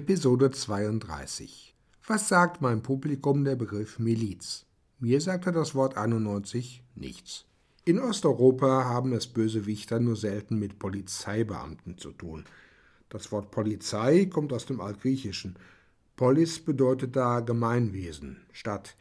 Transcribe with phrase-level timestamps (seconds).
[0.00, 1.74] Episode 32.
[2.06, 4.64] Was sagt mein Publikum der Begriff Miliz?
[4.98, 7.44] Mir sagte das Wort 91 nichts.
[7.84, 12.46] In Osteuropa haben es Bösewichter nur selten mit Polizeibeamten zu tun.
[13.10, 15.56] Das Wort Polizei kommt aus dem Altgriechischen.
[16.16, 18.96] Polis bedeutet da Gemeinwesen, Stadt.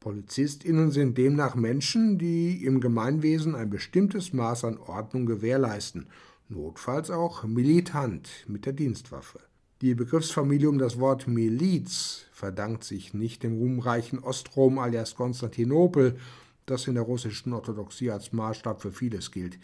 [0.00, 6.08] PolizistInnen sind demnach Menschen, die im Gemeinwesen ein bestimmtes Maß an Ordnung gewährleisten,
[6.48, 9.38] notfalls auch militant mit der Dienstwaffe.
[9.82, 16.18] Die Begriffsfamilie um das Wort Miliz verdankt sich nicht dem ruhmreichen Ostrom alias Konstantinopel,
[16.66, 19.58] das in der russischen Orthodoxie als Maßstab für vieles gilt.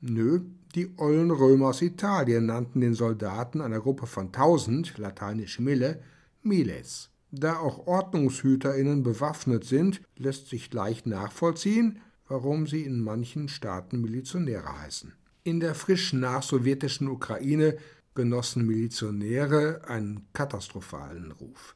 [0.00, 0.42] Nö,
[0.76, 6.00] die ollen Römer aus Italien nannten den Soldaten einer Gruppe von tausend, lateinisch Mille,
[6.44, 7.10] Miles.
[7.32, 14.82] Da auch OrdnungshüterInnen bewaffnet sind, lässt sich leicht nachvollziehen, warum sie in manchen Staaten Milizionäre
[14.82, 15.14] heißen.
[15.42, 17.76] In der frisch nachsowjetischen Ukraine
[18.14, 21.74] genossen Milizionäre einen katastrophalen Ruf.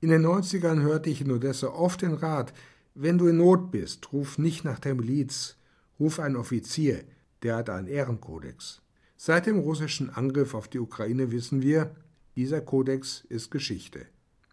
[0.00, 2.52] In den 90ern hörte ich in Odessa oft den Rat,
[2.94, 5.56] wenn du in Not bist, ruf nicht nach der Miliz,
[5.98, 7.04] ruf einen Offizier,
[7.42, 8.82] der hat einen Ehrenkodex.
[9.16, 11.94] Seit dem russischen Angriff auf die Ukraine wissen wir,
[12.36, 14.06] dieser Kodex ist Geschichte.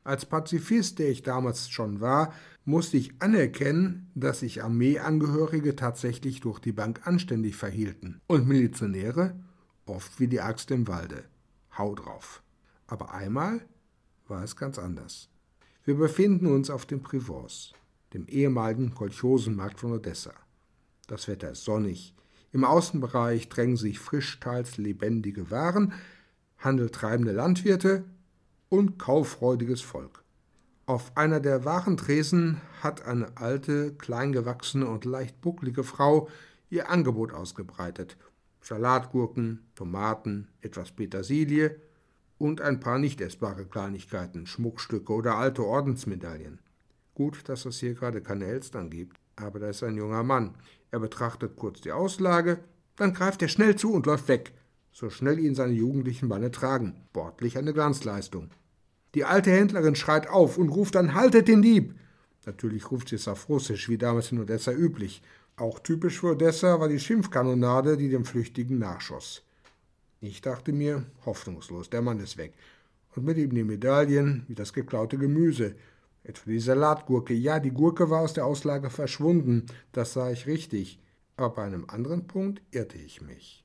[0.05, 2.33] Als Pazifist, der ich damals schon war,
[2.65, 9.35] musste ich anerkennen, dass sich Armeeangehörige tatsächlich durch die Bank anständig verhielten und Milizionäre
[9.85, 11.23] oft wie die Axt im Walde.
[11.77, 12.41] Hau drauf.
[12.87, 13.61] Aber einmal
[14.27, 15.29] war es ganz anders.
[15.85, 17.73] Wir befinden uns auf dem Privors,
[18.13, 20.33] dem ehemaligen Kolchosenmarkt von Odessa.
[21.07, 22.15] Das Wetter ist sonnig.
[22.51, 25.93] Im Außenbereich drängen sich frisch teils lebendige Waren,
[26.59, 28.05] handeltreibende Landwirte
[28.69, 30.23] und kauffreudiges Volk.
[30.85, 36.29] Auf einer der Warentresen hat eine alte, kleingewachsene und leicht bucklige Frau
[36.69, 38.17] ihr Angebot ausgebreitet
[38.63, 41.79] Salatgurken, Tomaten, etwas Petersilie
[42.37, 46.59] und ein paar nicht essbare Kleinigkeiten, Schmuckstücke oder alte Ordensmedaillen.
[47.13, 50.55] Gut, dass es hier gerade keine Elstern gibt, aber da ist ein junger Mann.
[50.91, 52.59] Er betrachtet kurz die Auslage,
[52.95, 54.53] dann greift er schnell zu und läuft weg,
[54.91, 56.95] so schnell ihn seine jugendlichen Beine tragen.
[57.09, 58.51] Sportlich eine Glanzleistung.
[59.15, 61.95] Die alte Händlerin schreit auf und ruft dann Haltet den Dieb!
[62.45, 65.21] Natürlich ruft sie es auf Russisch, wie damals in Odessa üblich,
[65.55, 69.43] auch typisch für Odessa war die Schimpfkanonade, die dem Flüchtigen nachschoss.
[70.21, 72.53] Ich dachte mir, hoffnungslos, der Mann ist weg.
[73.15, 75.75] Und mit ihm die Medaillen, wie das geklaute Gemüse.
[76.23, 77.33] Etwa die Salatgurke.
[77.33, 80.99] Ja, die Gurke war aus der Auslage verschwunden, das sah ich richtig.
[81.35, 83.62] Aber bei einem anderen Punkt irrte ich mich.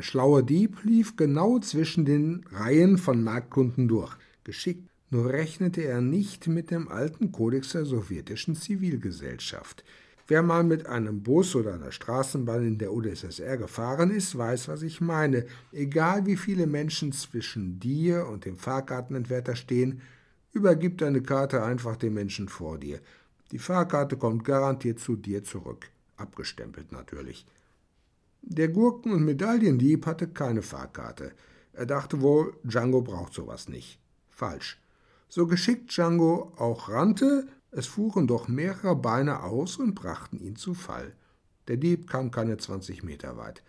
[0.00, 4.16] Der schlaue Dieb lief genau zwischen den Reihen von Marktkunden durch.
[4.44, 9.84] Geschickt, nur rechnete er nicht mit dem alten Kodex der sowjetischen Zivilgesellschaft.
[10.26, 14.80] Wer mal mit einem Bus oder einer Straßenbahn in der UdSSR gefahren ist, weiß, was
[14.80, 15.44] ich meine.
[15.70, 20.00] Egal wie viele Menschen zwischen dir und dem Fahrkartenentwerter stehen,
[20.54, 23.00] übergib deine Karte einfach dem Menschen vor dir.
[23.52, 25.90] Die Fahrkarte kommt garantiert zu dir zurück.
[26.16, 27.44] Abgestempelt natürlich.
[28.42, 31.32] Der Gurken- und Medaillendieb hatte keine Fahrkarte.
[31.72, 34.00] Er dachte wohl, Django braucht sowas nicht.
[34.28, 34.80] Falsch.
[35.28, 40.74] So geschickt Django auch rannte, es fuhren doch mehrere Beine aus und brachten ihn zu
[40.74, 41.14] Fall.
[41.68, 43.62] Der Dieb kam keine 20 Meter weit.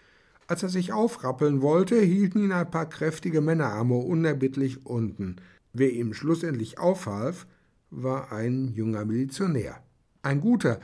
[0.48, 5.36] Als er sich aufrappeln wollte, hielten ihn ein paar kräftige Männerarme unerbittlich unten.
[5.72, 7.46] Wer ihm schlussendlich aufhalf,
[7.92, 9.84] war ein junger Milizionär.
[10.24, 10.80] Ein guter.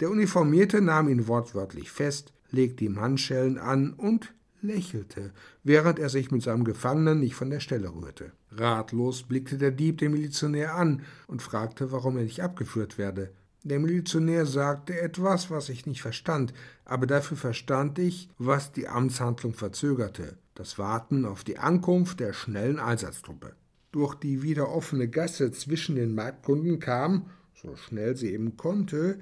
[0.00, 6.30] Der Uniformierte nahm ihn wortwörtlich fest, legte ihm Handschellen an und lächelte, während er sich
[6.30, 8.32] mit seinem Gefangenen nicht von der Stelle rührte.
[8.50, 13.30] Ratlos blickte der Dieb den Milizionär an und fragte, warum er nicht abgeführt werde.
[13.64, 16.54] Der Milizionär sagte etwas, was ich nicht verstand,
[16.84, 22.78] aber dafür verstand ich, was die Amtshandlung verzögerte, das Warten auf die Ankunft der schnellen
[22.78, 23.54] Einsatztruppe.
[23.92, 29.18] Durch die wieder offene Gasse zwischen den Marktkunden kam, so schnell sie eben konnte,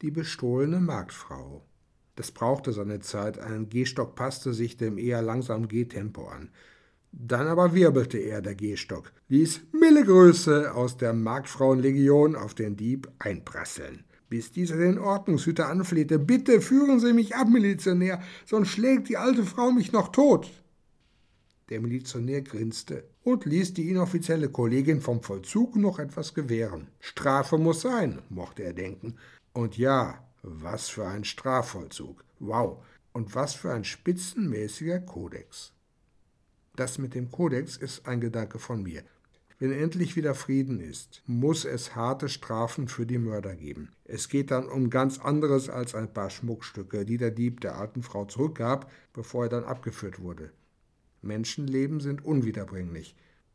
[0.00, 1.64] die bestohlene Marktfrau.
[2.14, 6.50] Das brauchte seine Zeit, ein Gehstock passte sich dem eher langsamen Gehtempo an.
[7.12, 14.04] Dann aber wirbelte er, der Gehstock, ließ Millegröße aus der Marktfrauenlegion auf den Dieb einprasseln,
[14.30, 19.44] bis dieser den Ordnungshüter anflehte: Bitte führen Sie mich ab, Milizionär, sonst schlägt die alte
[19.44, 20.50] Frau mich noch tot.
[21.68, 26.88] Der Milizionär grinste und ließ die inoffizielle Kollegin vom Vollzug noch etwas gewähren.
[26.98, 29.16] Strafe muss sein, mochte er denken.
[29.52, 32.24] Und ja, was für ein Strafvollzug.
[32.38, 32.84] Wow.
[33.12, 35.72] Und was für ein spitzenmäßiger Kodex.
[36.76, 39.02] Das mit dem Kodex ist ein Gedanke von mir.
[39.58, 43.90] Wenn endlich wieder Frieden ist, muss es harte Strafen für die Mörder geben.
[44.04, 48.02] Es geht dann um ganz anderes als ein paar Schmuckstücke, die der Dieb der alten
[48.02, 50.50] Frau zurückgab, bevor er dann abgeführt wurde.
[51.20, 53.14] Menschenleben sind unwiederbringlich.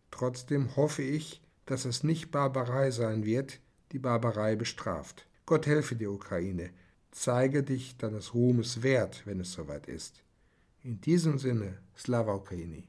[0.10, 3.60] Trotzdem hoffe ich, dass es nicht Barbarei sein wird,
[3.92, 5.27] die Barbarei bestraft.
[5.48, 6.72] Gott helfe die Ukraine.
[7.10, 10.22] Zeige dich deines Ruhmes wert, wenn es soweit ist.
[10.84, 12.84] In diesem Sinne, Slava Ukraini.